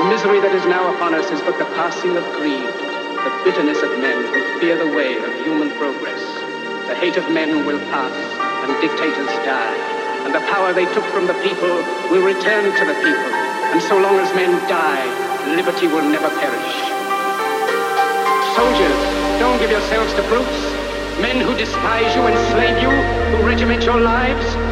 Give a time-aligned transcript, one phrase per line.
[0.00, 3.84] The misery that is now upon us is but the passing of greed, the bitterness
[3.84, 6.24] of men who fear the way of human progress.
[6.88, 8.16] The hate of men will pass,
[8.64, 9.76] and dictators die,
[10.24, 11.68] and the power they took from the people
[12.08, 13.32] will return to the people.
[13.76, 15.04] And so long as men die,
[15.52, 16.72] liberty will never perish.
[18.56, 19.00] Soldiers,
[19.36, 20.60] don't give yourselves to brutes.
[21.20, 22.88] Men who despise you, enslave you,
[23.36, 24.48] who regiment your lives,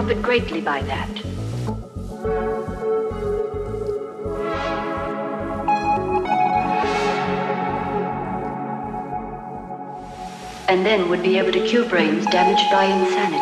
[0.00, 1.10] Profit greatly by that.
[10.70, 13.39] And then would be able to cure brains damaged by insanity,